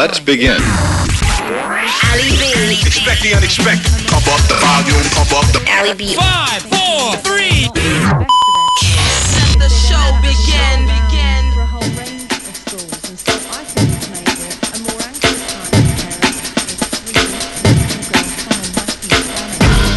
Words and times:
Let's 0.00 0.18
begin. 0.18 0.56
Ali 2.08 2.32
B. 2.40 2.80
Expect 2.86 3.20
the 3.20 3.34
unexpected. 3.36 3.92
Pump 4.08 4.28
up 4.32 4.40
the 4.48 4.56
volume. 4.56 5.04
Pump 5.12 5.28
up 5.36 5.44
the. 5.52 5.60
Ali 5.76 5.92
B. 5.92 6.14
Five, 6.14 6.62
four, 6.72 7.16
three. 7.20 7.68
Let 7.68 9.60
the 9.60 9.68
show 9.68 10.00
begin. 10.24 10.88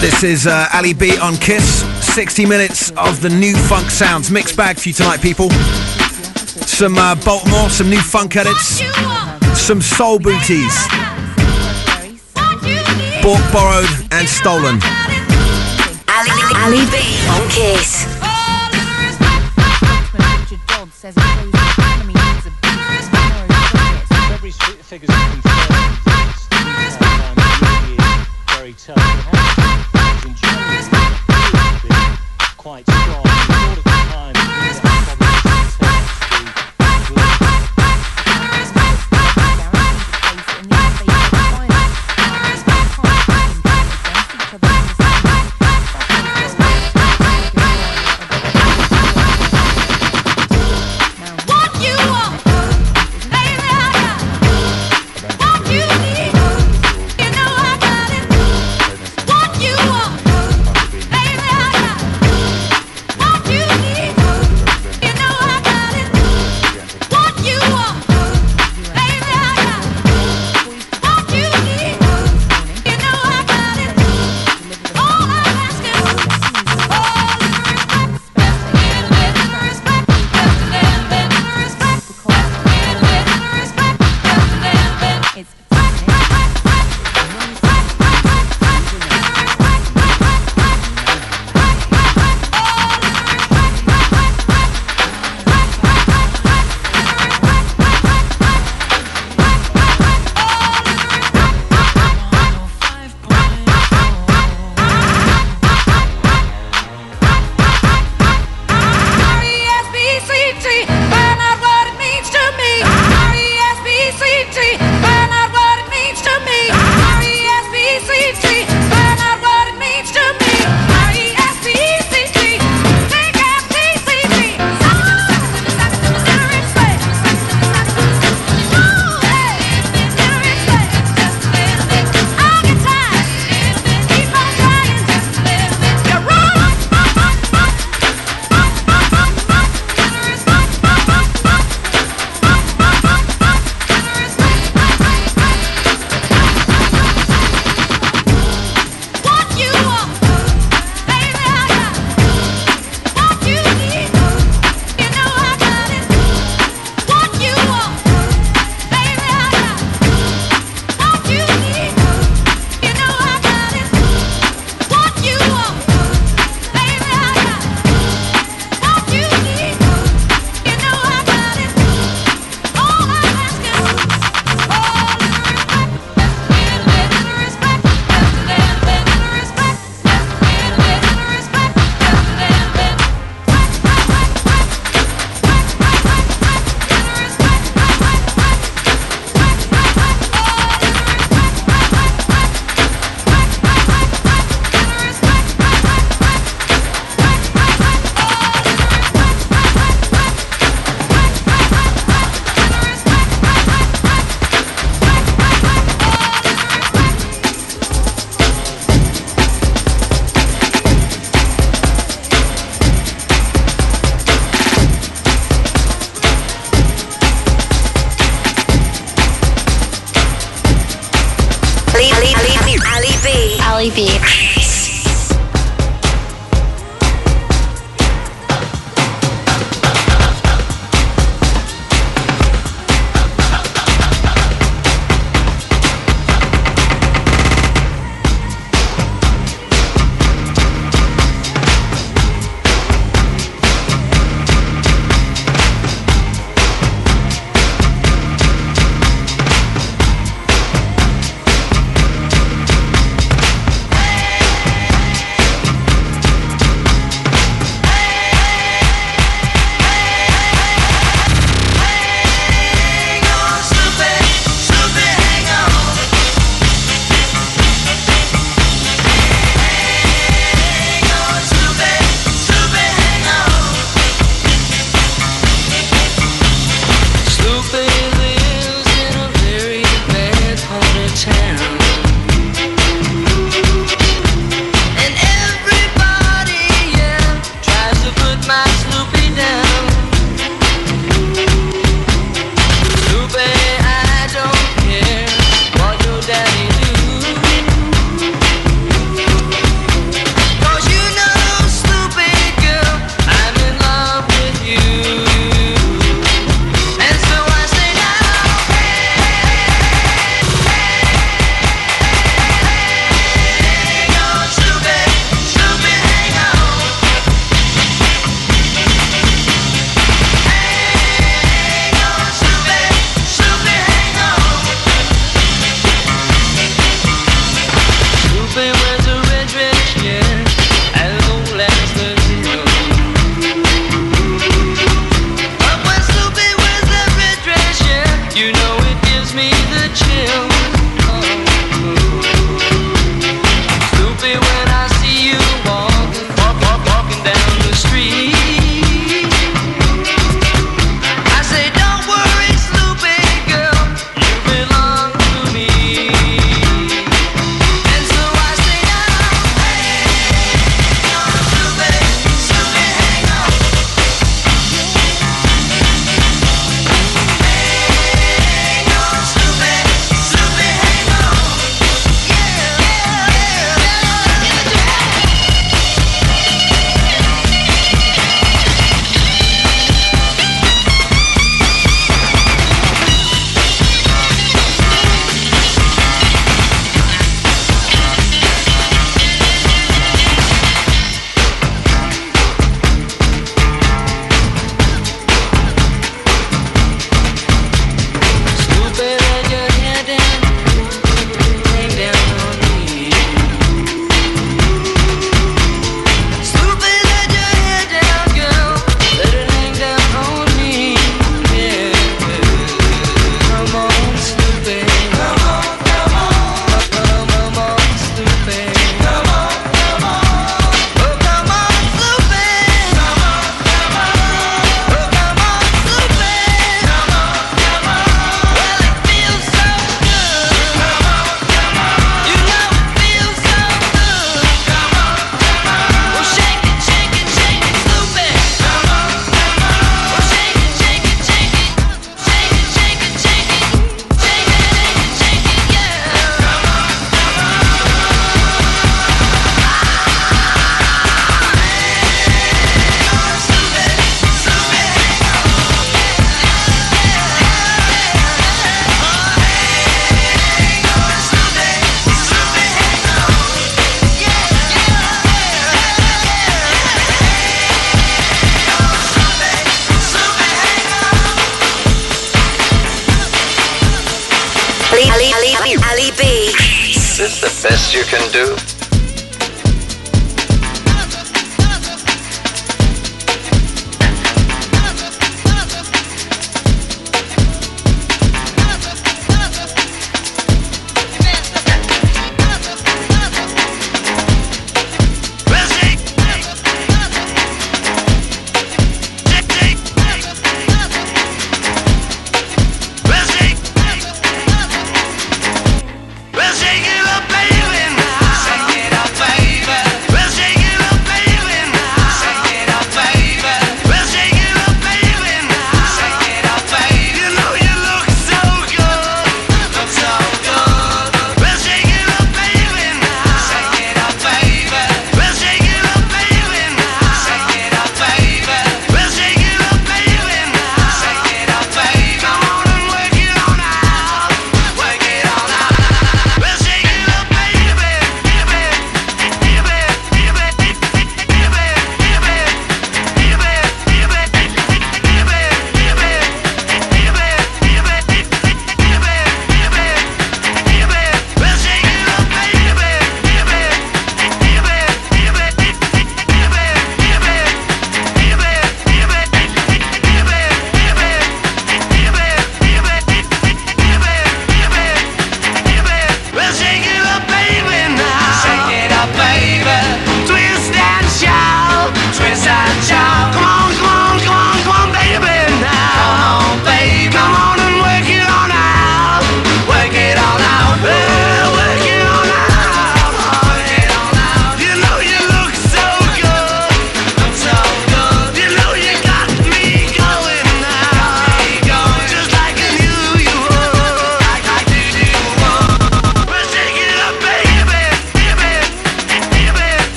This 0.00 0.24
is 0.24 0.48
uh, 0.48 0.66
Ali 0.74 0.94
B 0.94 1.16
on 1.18 1.36
Kiss. 1.36 1.84
60 2.12 2.44
minutes 2.44 2.90
of 2.96 3.20
the 3.20 3.28
nu 3.28 3.54
funk 3.54 3.88
sounds. 3.88 4.32
Mixed 4.32 4.56
bag 4.56 4.80
for 4.80 4.88
you 4.88 4.94
tonight, 4.94 5.22
people. 5.22 5.48
Some 6.66 6.98
uh, 6.98 7.14
Baltimore, 7.24 7.70
some 7.70 7.88
nu 7.88 8.00
funk 8.00 8.34
edits 8.34 8.82
some 9.54 9.80
soul 9.80 10.18
booties. 10.18 10.74
Bought, 13.22 13.42
borrowed 13.52 13.88
and 14.10 14.28
stolen. 14.28 14.80
Ali, 16.08 16.30
Ali 16.56 16.84
B 16.90 16.96
on 17.30 17.48
Kiss. 17.48 18.11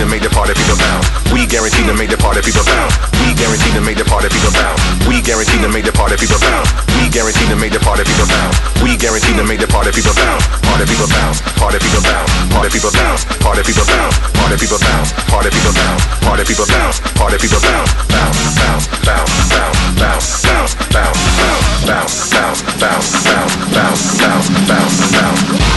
To 0.00 0.06
make 0.08 0.24
the 0.24 0.32
party 0.32 0.56
people 0.56 0.80
bounce. 0.80 1.04
We 1.28 1.44
guarantee 1.44 1.84
to 1.84 1.92
make 1.92 2.08
the 2.08 2.16
party 2.16 2.40
people 2.40 2.64
bounce. 2.64 2.96
We 3.20 3.36
guarantee 3.36 3.68
to 3.76 3.84
make 3.84 4.00
the 4.00 4.08
party 4.08 4.32
people 4.32 4.48
bounce. 4.56 4.80
We 5.04 5.20
guarantee 5.20 5.60
to 5.60 5.68
make 5.68 5.84
the 5.84 5.92
party 5.92 6.16
people 6.16 6.40
bounce. 6.40 6.72
We 6.96 7.12
guarantee 7.12 7.44
to 7.52 7.56
make 7.56 7.72
the 7.72 7.80
party 7.84 8.08
people 8.08 8.24
bounce. 8.24 8.56
We 8.80 8.96
guarantee 8.96 9.36
to 9.36 9.44
make 9.44 9.60
the 9.60 9.68
party 9.68 9.92
people 9.92 10.16
bounce. 10.16 10.48
Party 10.64 10.88
people 10.88 11.04
bounce. 11.04 11.44
Party 11.60 11.76
people 11.84 12.00
bounce. 12.00 12.32
Party 12.48 12.72
people 12.72 12.92
bounce. 12.96 13.28
Party 13.44 13.60
people 13.60 13.84
bounce. 13.84 14.16
Party 14.40 14.56
people 14.56 14.80
bounce. 14.80 15.12
Party 15.28 15.50
people 15.52 15.72
bounce. 15.76 16.02
Party 16.24 16.44
people 16.48 16.64
bounce. 16.64 16.96
Party 17.20 17.36
people 17.36 17.60
bounce. 17.60 17.90
Bounce, 18.08 18.40
bounce, 18.56 18.86
bounce, 19.04 19.32
bounce, 19.52 19.84
bounce, 20.00 20.40
bounce, 20.48 20.72
bounce, 20.88 21.20
bounce, 21.36 21.76
bounce, 21.84 22.32
bounce, 22.32 22.62
bounce, 22.80 23.10
bounce, 23.20 24.04
bounce, 24.16 24.48
bounce, 24.64 24.96
bounce. 25.12 25.69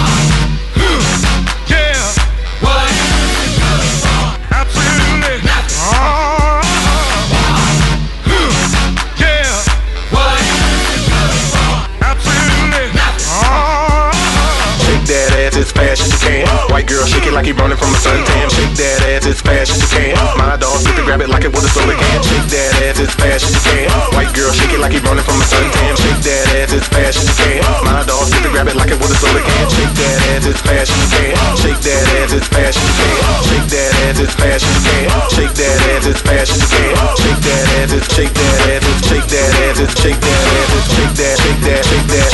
White 16.73 16.89
girl, 16.89 17.05
shake 17.05 17.29
it 17.29 17.37
like 17.37 17.45
you 17.45 17.53
running 17.53 17.77
from 17.77 17.93
a 17.93 17.99
suntan. 18.01 18.49
Shake 18.49 18.73
that 18.81 19.05
ass 19.13 19.29
as 19.29 19.37
fast 19.45 19.69
as 19.69 19.77
you 19.77 19.85
can. 19.93 20.17
My 20.41 20.57
dog, 20.57 20.81
sit 20.81 20.97
to 20.97 21.05
grab 21.05 21.21
it 21.21 21.29
like 21.29 21.45
it 21.45 21.53
was 21.53 21.61
a 21.61 21.69
can. 21.69 22.17
Shake 22.25 22.49
that 22.49 22.73
ass 22.81 22.97
as 22.97 23.13
fast 23.13 23.45
as 23.45 23.53
you 23.53 23.61
can. 23.61 23.85
White 24.17 24.33
girl, 24.33 24.49
shake 24.49 24.73
it 24.73 24.81
like 24.81 24.89
you 24.89 25.01
running 25.05 25.21
from 25.21 25.37
a 25.37 25.45
suntan. 25.45 25.93
Shake 26.01 26.25
that 26.25 26.49
ass 26.57 26.73
as 26.73 26.81
fast 26.89 27.21
as 27.21 27.29
you 27.29 27.35
can. 27.37 27.61
My 27.85 28.01
dog, 28.09 28.25
sit 28.25 28.41
to 28.41 28.49
grab 28.49 28.65
it 28.65 28.73
like 28.73 28.89
it 28.89 28.97
was 28.97 29.13
a 29.13 29.17
can. 29.21 29.69
Shake 29.69 29.93
that 30.01 30.17
ass 30.33 30.49
as 30.49 30.59
fast 30.65 30.89
as 30.89 30.97
you 30.97 31.09
can. 31.13 31.37
Shake 31.61 31.81
that 31.85 32.01
ass 32.25 32.33
as 32.41 32.47
fast 32.49 32.73
as 32.73 32.89
you 32.89 33.05
can. 33.05 33.21
Shake 33.45 33.69
that 33.69 33.93
ass 34.09 34.17
as 34.17 34.33
fast 34.33 34.65
as 34.65 34.73
you 34.73 34.81
can. 34.81 35.29
Shake 35.29 35.53
that 35.53 35.77
ass 35.93 36.09
as 36.09 36.19
fast 36.25 36.49
as 36.49 36.57
you 36.57 36.73
can. 36.73 36.97
Shake 37.21 37.41
that 37.45 37.65
ass 37.69 37.93
as 37.93 38.05
shake 38.17 38.33
that 38.33 38.57
ass 38.65 38.81
as 38.81 38.97
shake 39.13 39.29
that 39.29 39.49
ass 39.61 39.77
as 39.77 39.93
shake 39.93 40.17
that 40.25 40.41
ass 40.57 40.73
as 40.73 40.89
shake 40.89 41.13
that 41.21 41.37
shake 41.37 41.61
that 41.69 41.85
shake 41.85 42.07
that 42.09 42.32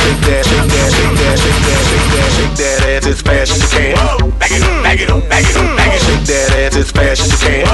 best 7.10 7.42
you 7.42 7.64
can. 7.64 7.69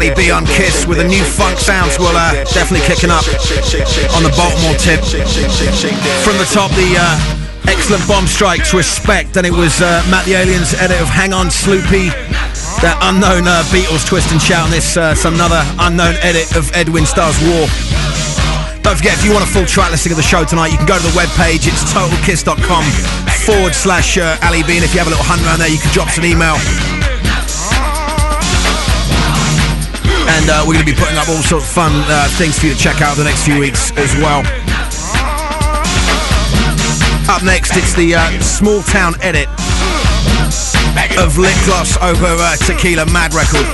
Ali 0.00 0.16
B 0.16 0.30
on 0.32 0.46
Kiss 0.46 0.86
with 0.86 0.98
a 0.98 1.04
nu 1.04 1.20
funk 1.20 1.58
sounds. 1.58 1.98
Well, 1.98 2.16
uh, 2.16 2.32
definitely 2.56 2.88
kicking 2.88 3.12
up 3.12 3.20
on 4.16 4.24
the 4.24 4.32
Baltimore 4.32 4.72
tip. 4.80 5.04
From 6.24 6.40
the 6.40 6.48
top, 6.48 6.72
the 6.72 6.96
uh, 6.96 7.68
excellent 7.68 8.08
bomb 8.08 8.24
strikes, 8.24 8.72
respect, 8.72 9.36
and 9.36 9.44
it 9.44 9.52
was 9.52 9.82
uh, 9.84 10.00
Matt 10.08 10.24
the 10.24 10.40
Alien's 10.40 10.72
edit 10.72 10.96
of 11.04 11.08
Hang 11.12 11.34
On 11.34 11.52
Sloopy, 11.52 12.08
that 12.80 12.96
unknown 13.12 13.44
uh, 13.44 13.60
Beatles 13.68 14.08
twist 14.08 14.32
and 14.32 14.40
shout, 14.40 14.64
and 14.64 14.72
this 14.72 14.96
uh, 14.96 15.14
some 15.14 15.34
another 15.34 15.60
unknown 15.84 16.16
edit 16.24 16.48
of 16.56 16.72
Edwin 16.72 17.04
Starr's 17.04 17.36
War. 17.44 17.68
Don't 18.80 18.96
forget, 18.96 19.20
if 19.20 19.24
you 19.28 19.36
want 19.36 19.44
a 19.44 19.52
full 19.52 19.68
track 19.68 19.92
listing 19.92 20.12
of 20.12 20.16
the 20.16 20.24
show 20.24 20.48
tonight, 20.48 20.72
you 20.72 20.80
can 20.80 20.88
go 20.88 20.96
to 20.96 21.04
the 21.04 21.12
webpage. 21.12 21.68
It's 21.68 21.84
totalkiss.com 21.92 22.84
forward 23.44 23.76
slash 23.76 24.16
uh, 24.16 24.40
Ali 24.48 24.64
B. 24.64 24.80
And 24.80 24.84
if 24.84 24.96
you 24.96 24.98
have 25.04 25.08
a 25.08 25.12
little 25.12 25.28
hunt 25.28 25.44
around 25.44 25.60
there, 25.60 25.68
you 25.68 25.76
can 25.76 25.92
drop 25.92 26.08
us 26.08 26.16
an 26.16 26.24
email. 26.24 26.56
And 30.40 30.48
uh, 30.48 30.64
we're 30.66 30.72
going 30.72 30.86
to 30.86 30.90
be 30.90 30.96
putting 30.96 31.18
up 31.18 31.28
all 31.28 31.42
sorts 31.42 31.66
of 31.66 31.70
fun 31.70 31.92
uh, 32.06 32.26
things 32.38 32.58
for 32.58 32.66
you 32.66 32.72
to 32.72 32.78
check 32.78 33.02
out 33.02 33.14
the 33.18 33.24
next 33.24 33.44
few 33.44 33.58
weeks 33.60 33.92
as 33.98 34.14
well. 34.16 34.40
Up 37.28 37.44
next, 37.44 37.76
it's 37.76 37.92
the 37.92 38.14
uh, 38.14 38.40
small 38.40 38.80
town 38.82 39.14
edit 39.20 39.48
of 41.18 41.36
Lip 41.36 41.54
Gloss 41.66 41.96
over 41.98 42.24
uh, 42.24 42.56
Tequila 42.56 43.04
Mad 43.12 43.34
Record. 43.34 43.66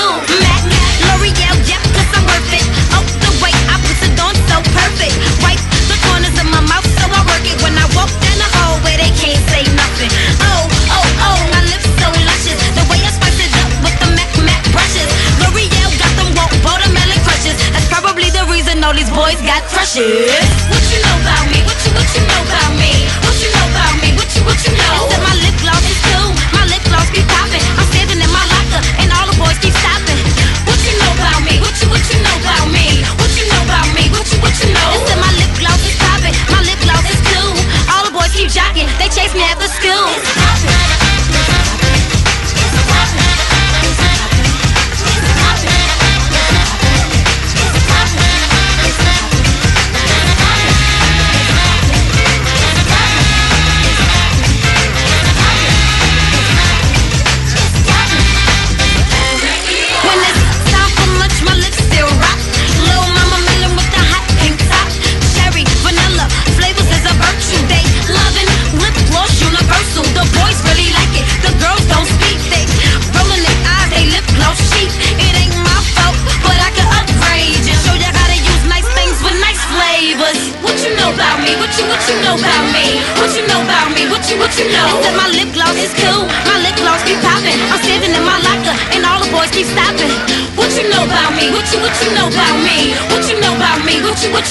All 0.00 0.16
oh, 2.96 3.04
the 3.20 3.32
way 3.44 3.52
i 3.68 3.76
put 3.84 3.98
it 4.00 4.12
don't 4.16 4.38
so 4.48 4.56
perfect 4.72 5.14
white 5.44 5.60
look 5.92 6.02
on 6.12 6.24
as 6.24 6.36
my 6.40 6.62
mouth 6.64 6.86
so 6.96 7.04
i 7.04 7.20
work 7.28 7.44
it 7.44 7.56
when 7.60 7.76
i 7.76 7.84
walk 7.92 8.08
and 8.32 8.40
all 8.64 8.80
where 8.80 8.96
they 8.96 9.12
can't 9.20 9.40
say 9.52 9.62
nothing 9.76 10.10
no 10.40 10.52
oh 10.96 11.04
oh 11.28 11.38
my 11.52 11.60
lips 11.68 11.88
so 12.00 12.08
luscious 12.24 12.60
the 12.76 12.84
way 12.88 13.00
it's 13.04 13.20
my 13.20 13.30
bitch 13.36 13.52
with 13.84 13.96
the 14.00 14.08
mac 14.16 14.30
mac 14.40 14.62
brushes 14.72 15.10
lorelle 15.42 15.92
got 16.00 16.12
them 16.16 16.30
what 16.32 16.48
automatic 16.64 17.20
brushes 17.28 17.56
that's 17.74 17.88
probably 17.92 18.32
the 18.32 18.44
reason 18.48 18.80
all 18.84 18.94
these 18.94 19.12
boys 19.12 19.40
got 19.44 19.62
crushes. 19.68 20.32
What 20.70 20.82
you 20.90 20.98
know 21.04 21.16
about 21.20 21.44
me? 21.52 21.60
What 21.68 21.78
you 21.84 21.90
what 21.92 22.08
you 22.14 22.22
know 22.24 22.40
about 22.48 22.72
me? 22.80 22.92
What 23.22 23.36
you 23.42 23.48
know 23.52 23.66
about 23.70 23.94
me? 24.02 24.08
What 24.16 24.30
you 24.34 24.42
what 24.44 24.58
you 24.64 24.72
know? 24.76 25.49
jockin', 38.50 38.88
they 38.98 39.08
chase 39.08 39.32
me 39.32 39.42
after 39.42 39.68
school. 39.68 40.39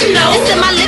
Know? 0.08 0.32
They 0.32 0.46
said 0.48 0.60
my 0.62 0.79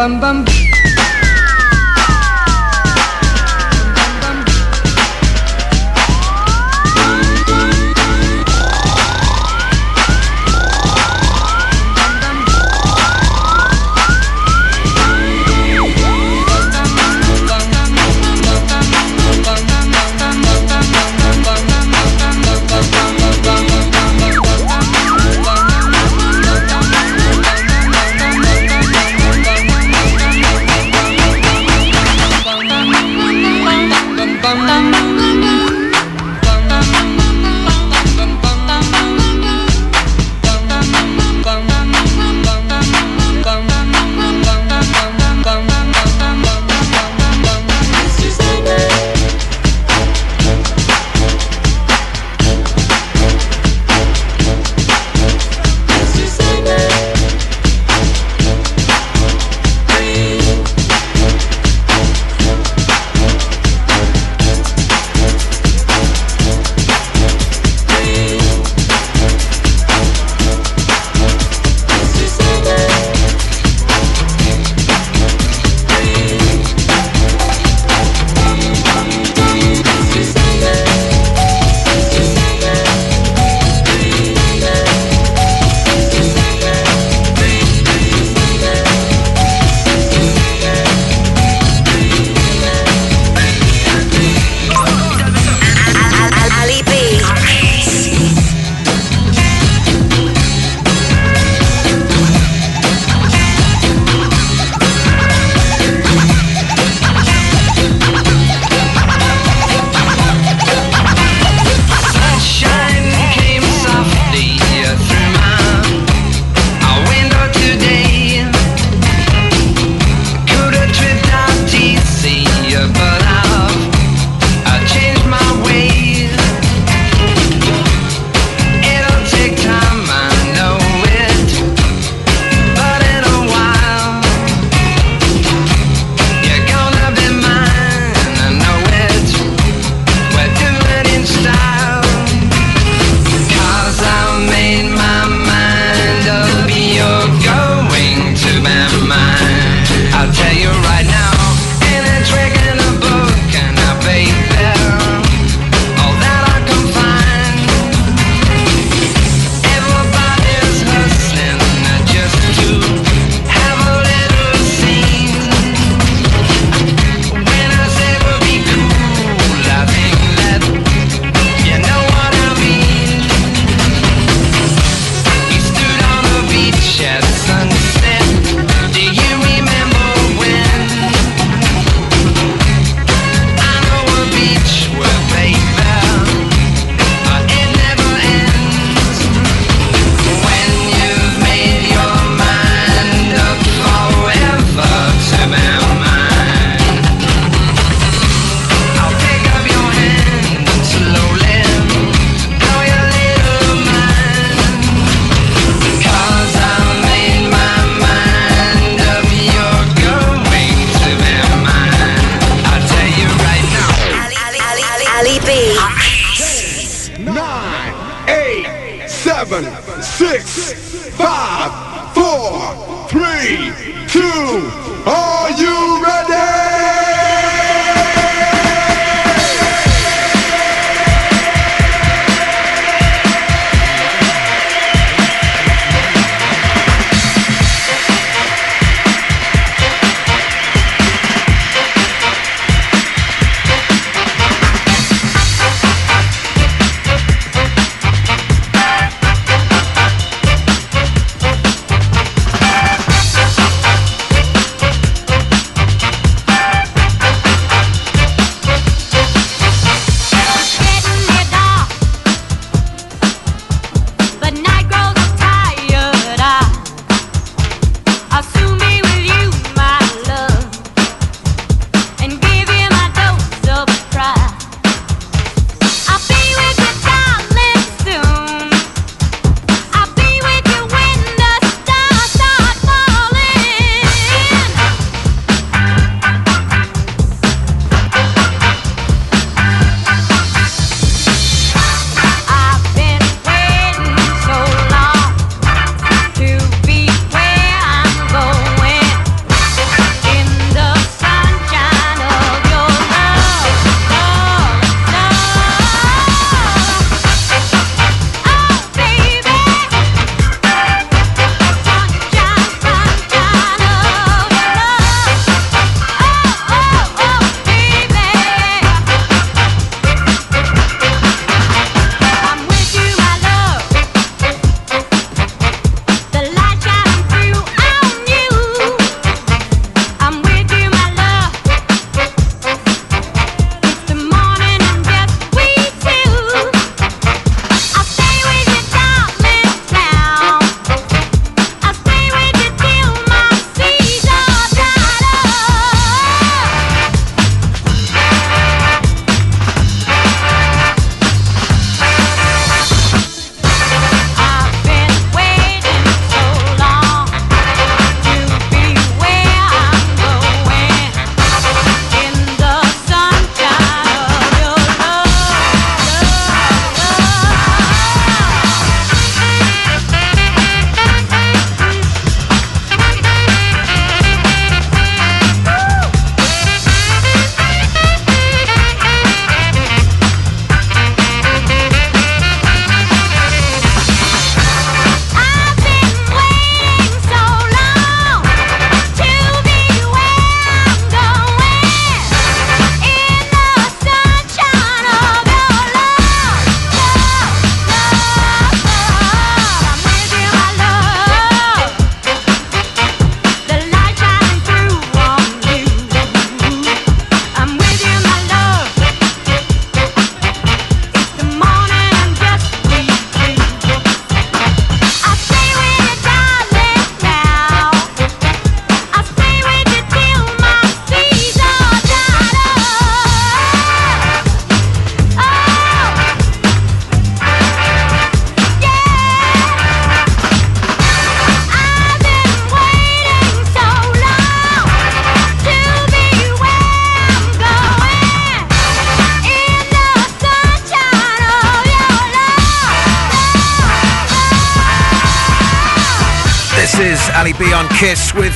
Bum 0.00 0.18
bum 0.18 0.69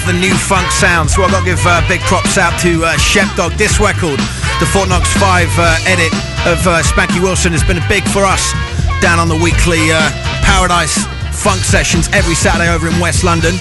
the 0.06 0.12
nu 0.12 0.34
funk 0.34 0.70
sound. 0.70 1.10
So 1.10 1.22
I've 1.22 1.30
got 1.30 1.40
to 1.40 1.44
give 1.46 1.60
uh, 1.64 1.80
big 1.88 2.00
props 2.02 2.36
out 2.36 2.58
to 2.60 2.84
uh, 2.84 2.96
Dog. 3.36 3.52
This 3.52 3.80
record, 3.80 4.20
the 4.60 4.68
Fort 4.68 4.88
Knox 4.88 5.08
5 5.16 5.48
uh, 5.56 5.78
edit 5.88 6.12
of 6.44 6.60
uh, 6.66 6.82
Spanky 6.82 7.22
Wilson, 7.22 7.52
has 7.52 7.64
been 7.64 7.78
a 7.78 7.88
big 7.88 8.04
for 8.04 8.24
us 8.24 8.52
down 9.00 9.18
on 9.18 9.28
the 9.28 9.36
weekly 9.36 9.92
uh, 9.92 10.00
Paradise 10.44 11.04
Funk 11.32 11.60
sessions 11.60 12.08
every 12.12 12.34
Saturday 12.34 12.68
over 12.68 12.88
in 12.88 12.98
West 13.00 13.24
London. 13.24 13.54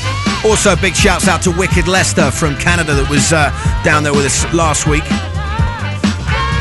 Also, 0.43 0.75
big 0.75 0.95
shouts 0.95 1.27
out 1.27 1.41
to 1.43 1.51
Wicked 1.51 1.87
Lester 1.87 2.29
from 2.31 2.55
Canada 2.57 2.93
that 2.93 3.09
was 3.09 3.31
uh, 3.31 3.49
down 3.83 4.03
there 4.03 4.13
with 4.13 4.25
us 4.25 4.43
last 4.53 4.85
week. 4.87 5.05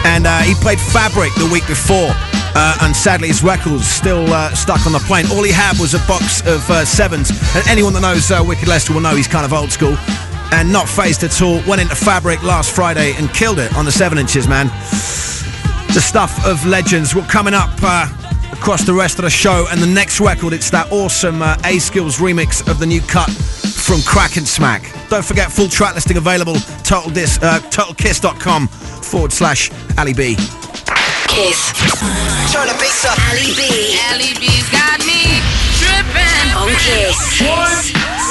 And 0.06 0.26
he 0.46 0.54
played 0.62 0.78
Fabric 0.78 1.34
the 1.34 1.48
week 1.52 1.66
before. 1.66 2.14
Uh, 2.54 2.76
and 2.82 2.94
sadly, 2.94 3.28
his 3.28 3.42
record's 3.42 3.86
still 3.86 4.30
uh, 4.32 4.54
stuck 4.54 4.86
on 4.86 4.92
the 4.92 4.98
plane. 5.00 5.24
All 5.32 5.42
he 5.42 5.52
had 5.52 5.78
was 5.78 5.94
a 5.94 5.98
box 6.06 6.40
of 6.46 6.68
uh, 6.70 6.84
sevens. 6.84 7.30
And 7.54 7.66
anyone 7.68 7.92
that 7.94 8.02
knows 8.02 8.30
uh, 8.30 8.44
Wicked 8.46 8.68
Lester 8.68 8.92
will 8.92 9.00
know 9.00 9.16
he's 9.16 9.28
kind 9.28 9.44
of 9.44 9.52
old 9.52 9.72
school 9.72 9.96
and 10.52 10.70
not 10.70 10.88
phased 10.88 11.24
at 11.24 11.40
all. 11.40 11.62
Went 11.66 11.80
into 11.80 11.94
Fabric 11.94 12.42
last 12.42 12.74
Friday 12.74 13.14
and 13.16 13.32
killed 13.32 13.58
it 13.58 13.74
on 13.74 13.84
the 13.84 13.92
seven 13.92 14.18
inches, 14.18 14.46
man. 14.46 14.66
The 15.94 16.00
stuff 16.00 16.44
of 16.46 16.64
legends. 16.66 17.14
Well, 17.14 17.26
coming 17.28 17.54
up 17.54 17.70
across 18.52 18.84
the 18.84 18.92
rest 18.92 19.18
of 19.18 19.24
the 19.24 19.30
show 19.30 19.66
and 19.70 19.80
the 19.80 19.86
next 19.86 20.20
record, 20.20 20.52
it's 20.52 20.70
that 20.70 20.92
awesome 20.92 21.42
A-Skillz 21.42 22.18
remix 22.18 22.68
of 22.70 22.78
the 22.78 22.86
new 22.86 23.00
cut 23.00 23.30
from 23.30 23.96
Krak 24.00 24.36
and 24.36 24.46
Smak. 24.46 25.08
Don't 25.08 25.24
forget, 25.24 25.50
full 25.50 25.68
track 25.68 25.94
listing 25.94 26.16
available. 26.16 26.54
Total 26.84 27.10
dis, 27.10 27.38
uh, 27.42 27.60
TotalKiss.com 27.70 28.68
forward 28.68 29.32
slash 29.32 29.70
Ali 29.98 30.12
B. 30.14 30.36
Kiss. 31.32 31.72
Turn 32.52 32.68
the 32.68 32.76
bass 32.76 33.06
up. 33.08 33.16
Ali 33.32 33.56
B. 33.56 33.96
Ali 34.12 34.36
B's 34.36 34.68
got 34.68 35.00
me 35.00 35.40
tripping. 35.80 36.52
On 36.52 36.68
Kiss. 36.76 37.40
One, 37.40 37.72
two, 37.88 37.96
one, 37.96 38.21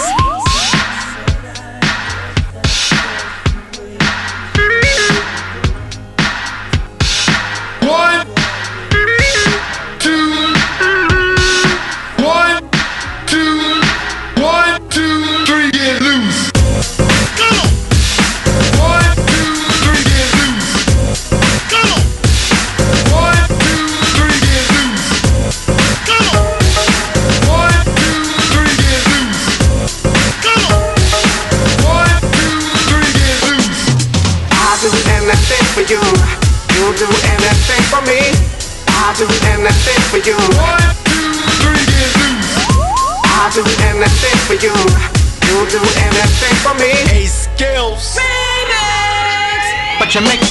you 50.15 50.19
make 50.19 50.50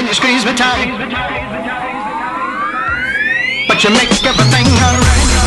and 0.00 0.08
you 0.08 0.14
squeeze 0.14 0.46
me 0.46 0.54
tight. 0.54 0.88
But 3.68 3.84
you 3.84 3.90
make 3.90 4.10
everything 4.24 4.66
alright. 4.66 5.39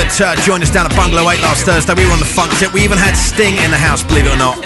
That 0.00 0.16
uh, 0.24 0.32
joined 0.40 0.64
us 0.64 0.72
down 0.72 0.88
at 0.88 0.94
Bungalow 0.96 1.28
8 1.28 1.44
last 1.44 1.68
Thursday. 1.68 1.92
We 1.92 2.08
were 2.08 2.16
on 2.16 2.22
the 2.22 2.28
funk 2.28 2.48
tip. 2.56 2.72
We 2.72 2.80
even 2.80 2.96
had 2.96 3.12
Sting 3.12 3.52
in 3.60 3.68
the 3.68 3.76
house, 3.76 4.00
believe 4.00 4.24
it 4.24 4.32
or 4.32 4.40
not. 4.40 4.56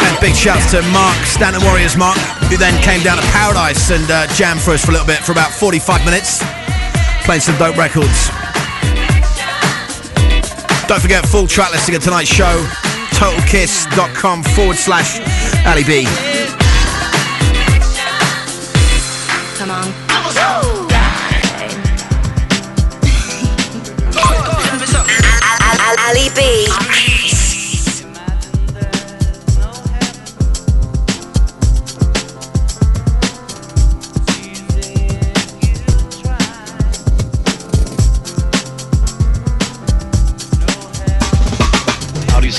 And 0.00 0.14
big 0.24 0.32
shouts 0.32 0.72
to 0.72 0.80
Mark, 0.88 1.16
Stanton 1.28 1.60
Warriors 1.68 2.00
Mark, 2.00 2.16
who 2.48 2.56
then 2.56 2.72
came 2.80 3.04
down 3.04 3.20
to 3.20 3.26
Paradise 3.36 3.92
and 3.92 4.08
uh, 4.08 4.24
jammed 4.32 4.64
for 4.64 4.72
us 4.72 4.84
for 4.84 4.92
a 4.92 4.96
little 4.96 5.06
bit 5.06 5.20
for 5.20 5.32
about 5.32 5.52
45 5.52 6.04
minutes, 6.08 6.40
playing 7.28 7.44
some 7.44 7.56
dope 7.60 7.76
records. 7.76 8.32
Don't 10.88 11.02
forget 11.02 11.26
full 11.28 11.44
track 11.44 11.76
listing 11.76 11.94
of 11.94 12.02
tonight's 12.02 12.32
show, 12.32 12.56
totalkiss.com 13.20 14.44
forward 14.56 14.76
slash 14.80 15.20
Ali 15.68 15.84
B. 15.84 16.29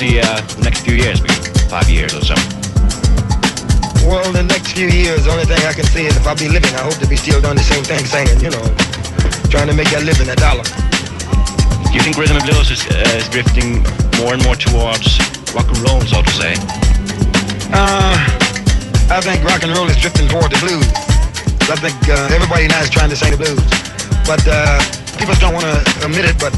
see 0.02 0.18
uh, 0.18 0.42
the 0.58 0.66
next 0.66 0.82
few 0.82 0.98
years, 0.98 1.22
maybe 1.22 1.38
five 1.70 1.86
years 1.86 2.10
or 2.18 2.26
so? 2.26 2.34
Well, 4.02 4.26
the 4.34 4.42
next 4.42 4.74
few 4.74 4.90
years, 4.90 5.30
the 5.30 5.32
only 5.32 5.46
thing 5.46 5.62
I 5.62 5.78
can 5.78 5.86
see 5.94 6.10
is 6.10 6.18
if 6.18 6.26
I'll 6.26 6.34
be 6.34 6.50
living, 6.50 6.74
I 6.74 6.82
hope 6.82 6.98
to 7.06 7.06
be 7.06 7.14
still 7.14 7.38
doing 7.38 7.54
the 7.54 7.62
same 7.62 7.86
thing, 7.86 8.02
singing, 8.10 8.42
you 8.42 8.50
know, 8.50 8.66
trying 9.54 9.70
to 9.70 9.78
make 9.78 9.94
that 9.94 10.02
living, 10.02 10.26
a 10.26 10.34
dollar. 10.34 10.66
Do 11.86 11.94
you 11.94 12.02
think 12.02 12.18
rhythm 12.18 12.42
and 12.42 12.46
blues 12.50 12.74
is, 12.74 12.82
uh, 12.90 12.98
is 13.14 13.30
drifting 13.30 13.86
more 14.18 14.34
and 14.34 14.42
more 14.42 14.58
towards 14.58 15.22
rock 15.54 15.70
and 15.70 15.78
roll, 15.86 16.02
so 16.02 16.26
to 16.26 16.34
say? 16.34 16.58
Uh, 17.70 18.18
I 19.14 19.22
think 19.22 19.46
rock 19.46 19.62
and 19.62 19.70
roll 19.70 19.86
is 19.86 20.02
drifting 20.02 20.26
toward 20.26 20.50
the 20.50 20.58
blues. 20.66 20.90
I 21.70 21.78
think 21.78 21.94
uh, 22.10 22.34
everybody 22.34 22.66
now 22.66 22.82
is 22.82 22.90
trying 22.90 23.14
to 23.14 23.18
sing 23.22 23.38
the 23.38 23.38
blues. 23.38 23.62
But 24.26 24.42
uh, 24.50 24.82
people 25.22 25.38
don't 25.38 25.54
want 25.54 25.70
to 25.70 25.78
admit 26.02 26.26
it, 26.26 26.42
but 26.42 26.58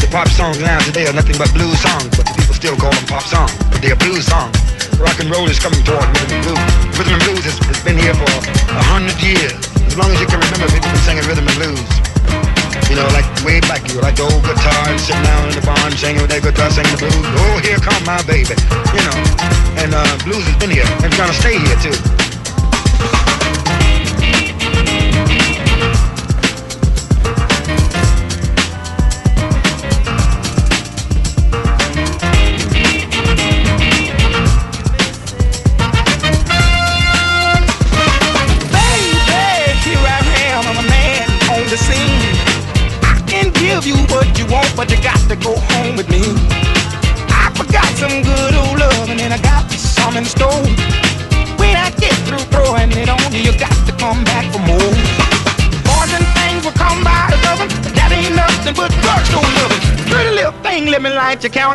the 0.00 0.08
pop 0.08 0.32
songs 0.32 0.56
now 0.64 0.80
today 0.80 1.04
are 1.04 1.12
nothing 1.12 1.36
but 1.36 1.52
blues 1.52 1.76
songs, 1.84 2.08
but 2.16 2.29
people 2.50 2.74
still 2.74 2.76
call 2.76 2.90
them 2.90 3.06
pop 3.06 3.22
songs, 3.22 3.54
but 3.70 3.78
they're 3.82 3.96
blues 3.96 4.26
songs. 4.26 4.54
Rock 4.98 5.18
and 5.20 5.30
roll 5.30 5.46
is 5.46 5.58
coming 5.58 5.82
toward 5.86 6.02
rhythm 6.18 6.34
and 6.34 6.42
blues. 6.42 6.98
Rhythm 6.98 7.14
and 7.14 7.22
blues 7.22 7.44
has, 7.46 7.56
has 7.70 7.80
been 7.86 7.96
here 7.96 8.14
for 8.14 8.26
a 8.26 8.82
hundred 8.90 9.14
years. 9.22 9.54
As 9.86 9.96
long 9.96 10.10
as 10.10 10.18
you 10.18 10.26
can 10.26 10.42
remember, 10.42 10.66
people 10.66 10.90
been 10.90 11.04
singing 11.06 11.26
rhythm 11.30 11.46
and 11.46 11.56
blues. 11.62 11.90
You 12.90 12.98
know, 12.98 13.06
like 13.14 13.26
way 13.46 13.62
back, 13.70 13.86
you 13.86 14.02
like 14.02 14.18
the 14.18 14.26
old 14.26 14.42
guitar 14.42 14.90
and 14.90 14.98
sitting 14.98 15.22
down 15.22 15.46
in 15.46 15.54
the 15.54 15.62
barn 15.62 15.94
singing 15.94 16.22
with 16.22 16.30
that 16.34 16.42
guitar, 16.42 16.70
singing 16.74 16.90
the 16.90 17.06
blues. 17.06 17.26
Oh, 17.38 17.62
here 17.62 17.78
come 17.78 18.02
my 18.02 18.18
baby. 18.26 18.58
You 18.90 19.02
know, 19.06 19.16
and 19.78 19.94
uh, 19.94 20.18
blues 20.26 20.42
has 20.42 20.56
been 20.58 20.74
here 20.74 20.88
and 21.06 21.10
gonna 21.14 21.36
stay 21.36 21.54
here 21.54 21.78
too. 21.78 22.19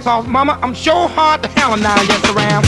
Count, 0.01 0.25
cause 0.25 0.27
mama, 0.27 0.59
I'm 0.61 0.73
sure 0.73 1.07
hard 1.07 1.43
to 1.43 1.49
hell 1.49 1.77
now 1.77 1.95
just 2.03 2.25
around. 2.35 2.65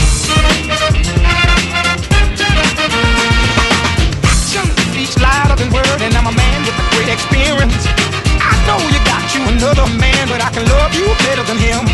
Action 4.24 4.64
speaks 4.88 5.18
louder 5.20 5.56
than 5.60 5.72
word, 5.72 6.00
and 6.00 6.14
I'm 6.16 6.26
a 6.26 6.32
man 6.32 6.58
with 6.64 6.78
a 6.78 6.86
great 6.96 7.12
experience. 7.12 7.84
I 8.40 8.54
know 8.64 8.80
you 8.88 9.00
got 9.04 9.24
you 9.34 9.42
another 9.44 9.86
man, 9.98 10.28
but 10.28 10.40
I 10.40 10.50
can 10.50 10.64
love 10.68 10.94
you 10.94 11.04
better 11.28 11.44
than 11.44 11.58
him. 11.58 11.84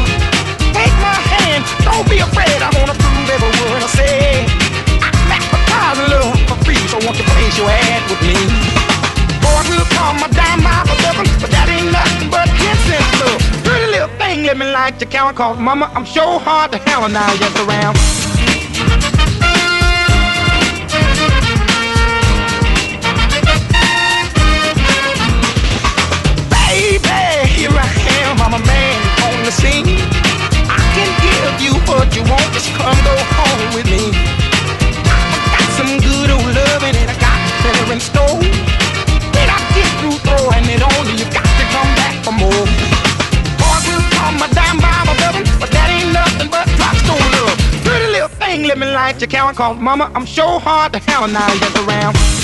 Take 0.74 0.94
my 1.02 1.18
hand, 1.34 1.64
don't 1.82 2.06
be 2.08 2.18
afraid, 2.18 2.62
I'm 2.62 2.72
gonna 2.74 2.94
prove 2.94 3.28
every 3.30 3.52
word 3.64 3.82
I 3.82 3.90
say. 3.90 4.46
I'm 5.02 5.34
advertising 5.34 6.10
love 6.14 6.38
for 6.46 6.58
free, 6.64 6.82
so 6.86 6.98
won't 7.02 7.18
you 7.18 7.24
place 7.24 7.58
your 7.58 7.70
ad 7.70 8.02
with 8.10 8.22
me? 8.22 8.83
Call 9.96 10.14
my 10.14 10.28
dime 10.28 10.60
by 10.60 10.84
the 10.84 10.94
but 11.40 11.50
that 11.50 11.68
ain't 11.68 11.90
nothing 11.92 12.30
but. 12.30 12.44
Pretty 13.64 13.86
little 13.90 14.08
thing, 14.18 14.42
me 14.58 14.66
light 14.72 15.00
your 15.00 15.10
count, 15.10 15.36
cause 15.36 15.58
mama, 15.58 15.90
I'm 15.94 16.04
sure 16.04 16.38
hard 16.38 16.72
to 16.72 16.78
hell 16.78 17.08
now 17.08 17.32
around. 17.64 17.96
Baby, 26.50 27.08
here 27.56 27.72
I 27.72 27.88
am, 28.20 28.40
I'm 28.42 28.54
a 28.54 28.62
man 28.66 28.96
on 29.24 29.44
the 29.44 29.52
scene. 29.52 29.96
I 30.68 30.80
can 30.94 31.08
give 31.24 31.54
you 31.64 31.74
what 31.88 32.14
you 32.14 32.22
want, 32.22 32.52
just 32.52 32.68
come 32.76 32.98
go 33.04 33.14
home 33.36 33.74
with 33.74 33.86
me. 33.86 34.23
Me 48.78 48.86
light 48.86 49.20
your 49.20 49.28
count, 49.28 49.56
cause 49.56 49.78
mama, 49.78 50.10
I'm 50.14 50.26
sure 50.26 50.58
hard 50.58 50.92
to 50.94 50.98
hell 50.98 51.28
now 51.28 51.48
just 51.58 51.76
around. 51.76 52.43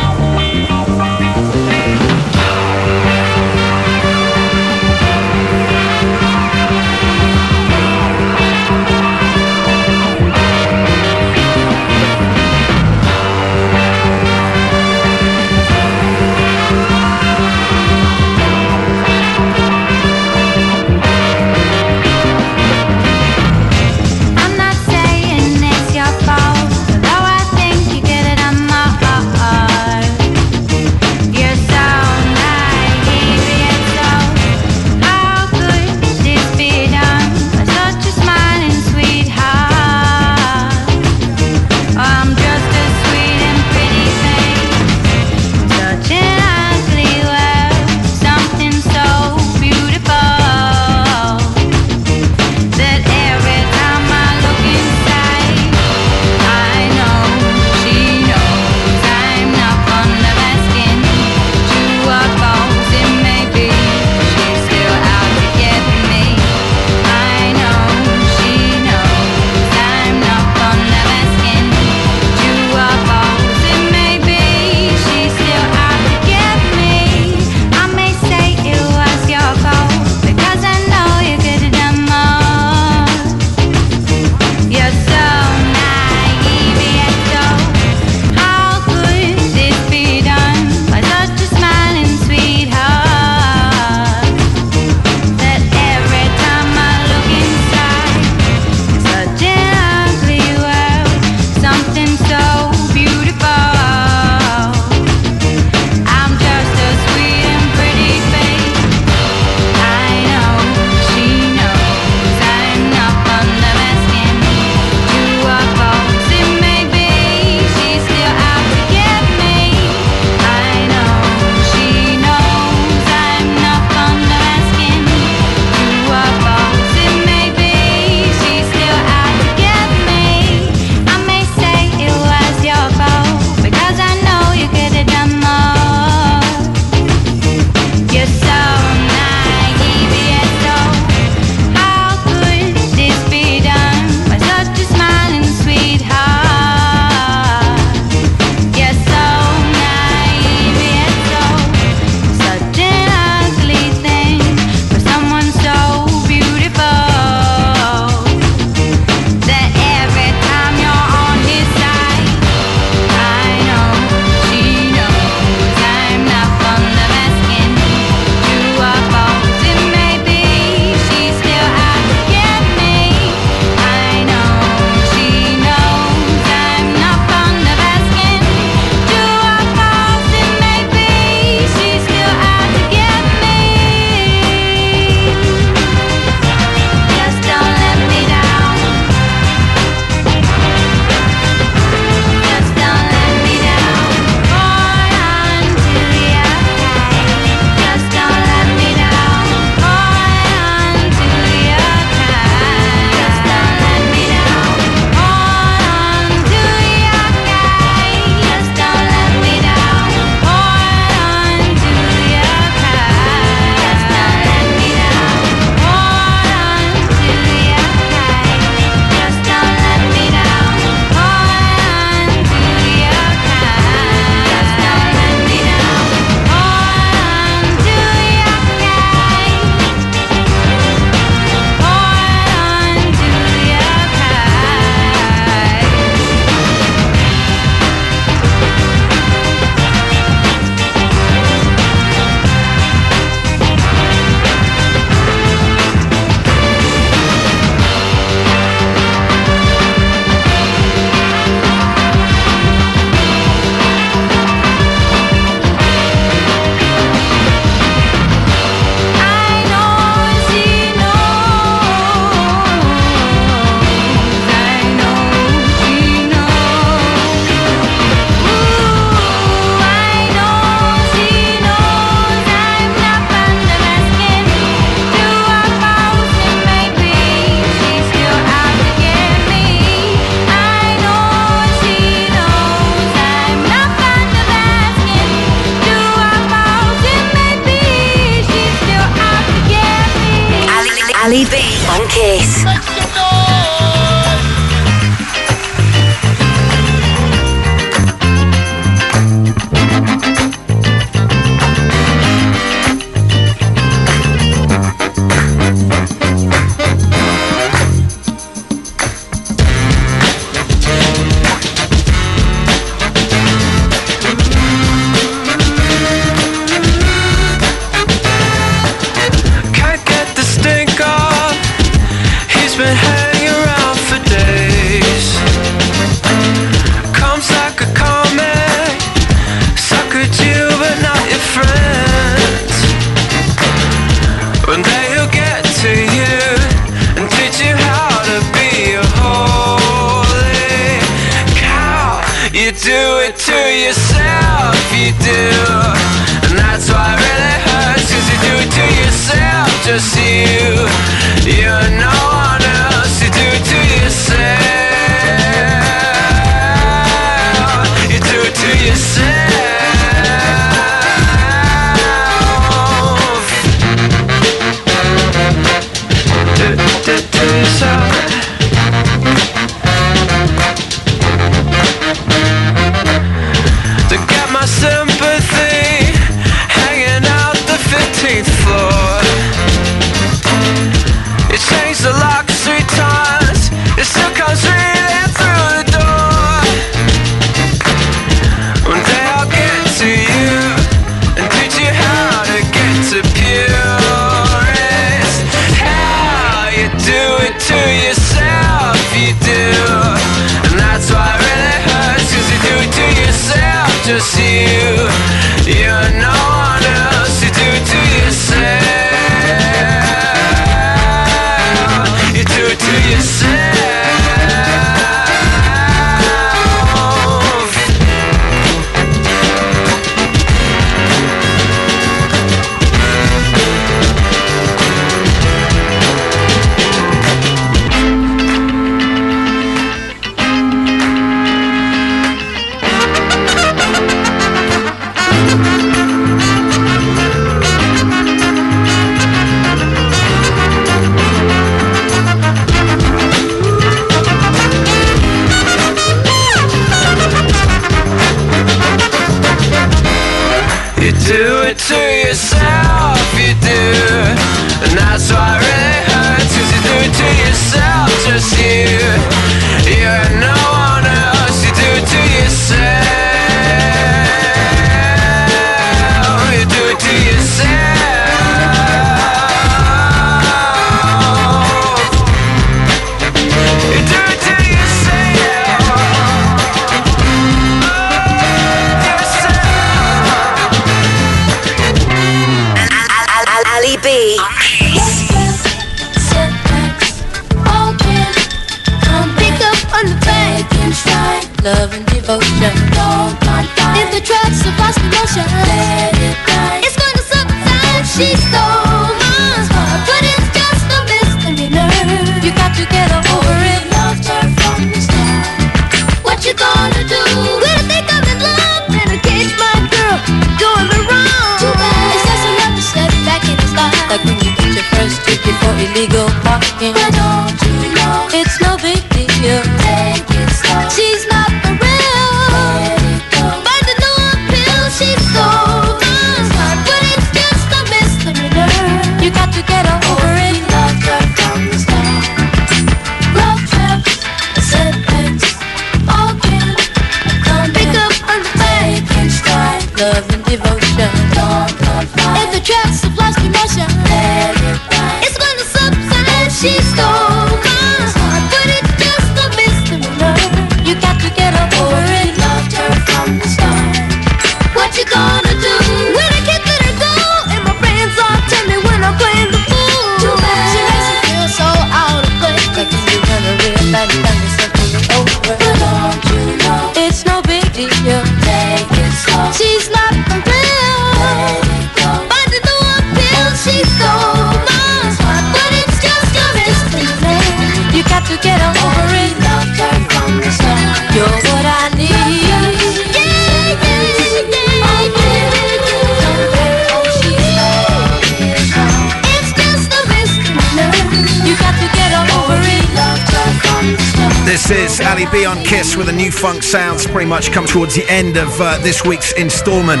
This 595.18 595.26
is 595.26 595.32
Ali 595.34 595.40
B 595.40 595.46
on 595.46 595.64
Kiss 595.64 595.96
with 595.96 596.08
a 596.08 596.12
new 596.12 596.30
funk 596.30 596.62
sounds. 596.62 597.04
Pretty 597.04 597.28
much 597.28 597.50
come 597.50 597.66
towards 597.66 597.96
the 597.96 598.08
end 598.08 598.36
of 598.36 598.48
uh, 598.60 598.78
this 598.78 599.04
week's 599.04 599.32
instalment, 599.32 600.00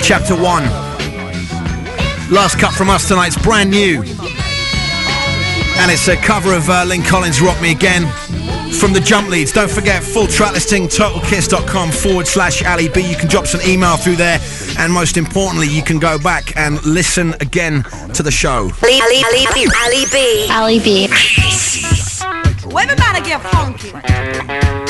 chapter 0.00 0.34
one. 0.36 0.62
Last 2.30 2.56
cut 2.56 2.72
from 2.72 2.88
us 2.88 3.08
tonight's 3.08 3.36
brand 3.36 3.70
new, 3.70 4.02
and 4.02 5.90
it's 5.90 6.06
a 6.06 6.14
cover 6.14 6.54
of 6.54 6.70
uh, 6.70 6.84
Lynn 6.86 7.02
Collins' 7.02 7.40
"Rock 7.40 7.60
Me 7.60 7.72
Again" 7.72 8.06
from 8.70 8.92
the 8.92 9.00
Jump 9.00 9.30
Leads. 9.30 9.50
Don't 9.50 9.70
forget 9.70 10.04
full 10.04 10.28
track 10.28 10.52
listing 10.52 10.86
totalkiss.com 10.86 11.90
forward 11.90 12.28
slash 12.28 12.64
Ali 12.64 12.88
B. 12.88 13.00
You 13.00 13.16
can 13.16 13.26
drop 13.28 13.44
us 13.44 13.54
an 13.54 13.68
email 13.68 13.96
through 13.96 14.16
there, 14.16 14.38
and 14.78 14.92
most 14.92 15.16
importantly, 15.16 15.66
you 15.66 15.82
can 15.82 15.98
go 15.98 16.18
back 16.20 16.56
and 16.56 16.80
listen 16.84 17.34
again 17.40 17.82
to 18.14 18.22
the 18.22 18.30
show. 18.30 18.70
Ali, 18.84 19.00
Ali, 19.00 19.24
Ali, 19.24 19.66
Ali 19.82 20.04
B. 20.12 20.46
Ali 20.50 20.78
B. 20.78 21.08
Everybody 22.78 23.20
get 23.22 23.40
funky. 23.40 24.85